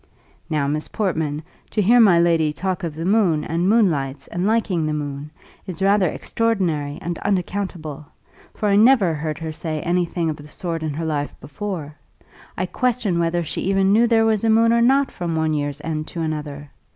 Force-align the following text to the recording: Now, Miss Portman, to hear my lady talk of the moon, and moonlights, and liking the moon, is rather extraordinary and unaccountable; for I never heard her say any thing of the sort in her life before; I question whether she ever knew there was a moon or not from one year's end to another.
Now, 0.49 0.65
Miss 0.67 0.87
Portman, 0.87 1.43
to 1.69 1.79
hear 1.79 1.99
my 1.99 2.19
lady 2.19 2.51
talk 2.51 2.83
of 2.83 2.95
the 2.95 3.05
moon, 3.05 3.43
and 3.43 3.69
moonlights, 3.69 4.25
and 4.29 4.47
liking 4.47 4.83
the 4.87 4.95
moon, 4.95 5.29
is 5.67 5.79
rather 5.79 6.09
extraordinary 6.09 6.97
and 7.03 7.19
unaccountable; 7.19 8.07
for 8.51 8.67
I 8.69 8.77
never 8.77 9.13
heard 9.13 9.37
her 9.37 9.51
say 9.51 9.79
any 9.81 10.05
thing 10.05 10.27
of 10.31 10.37
the 10.37 10.47
sort 10.47 10.81
in 10.81 10.95
her 10.95 11.05
life 11.05 11.39
before; 11.39 11.93
I 12.57 12.65
question 12.65 13.19
whether 13.19 13.43
she 13.43 13.69
ever 13.71 13.83
knew 13.83 14.07
there 14.07 14.25
was 14.25 14.43
a 14.43 14.49
moon 14.49 14.73
or 14.73 14.81
not 14.81 15.11
from 15.11 15.35
one 15.35 15.53
year's 15.53 15.81
end 15.83 16.07
to 16.07 16.21
another. 16.21 16.71